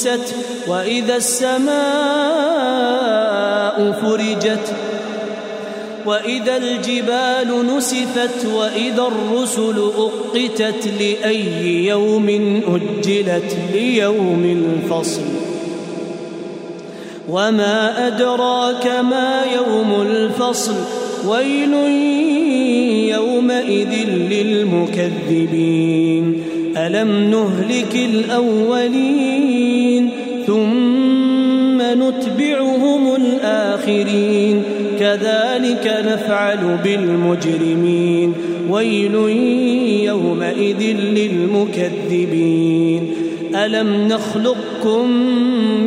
[0.00, 0.34] طمست
[0.68, 1.72] وإذا السماء
[4.02, 4.74] فرجت
[6.06, 12.28] وإذا الجبال نسفت وإذا الرسل أقتت لأي يوم
[12.68, 15.22] أجلت ليوم الفصل
[17.28, 20.74] وما أدراك ما يوم الفصل
[21.28, 21.74] ويل
[23.10, 25.80] يومئذ للمكذبين
[26.76, 30.10] ألم نهلك الأولين
[30.46, 34.62] ثم نتبعهم الآخرين
[35.00, 38.34] كذلك نفعل بالمجرمين
[38.70, 39.14] ويل
[40.04, 40.82] يومئذ
[41.14, 43.10] للمكذبين
[43.54, 45.10] ألم نخلقكم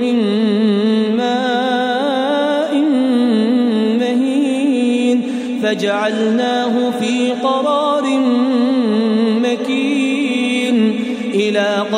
[0.01, 0.17] من
[1.17, 2.75] ماء
[3.99, 5.21] مهين
[5.63, 8.02] فجعلناه في قرار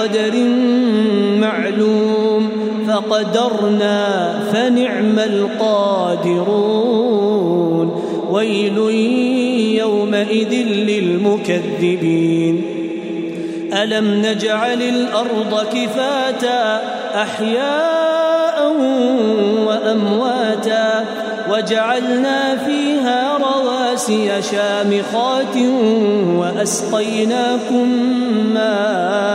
[0.05, 0.33] إلى قدر
[1.39, 2.49] معلوم
[2.87, 6.35] فقدرنا فنعم القادرون
[8.31, 8.77] ويل
[9.79, 10.53] يومئذ
[10.87, 12.61] للمكذبين
[13.73, 16.81] ألم نجعل الأرض كفاتا
[17.15, 18.73] أحياء
[19.67, 21.05] وأمواتا
[21.49, 25.57] وجعلنا فيها رواسي شامخات
[26.37, 27.87] وأسقيناكم
[28.53, 29.34] ماء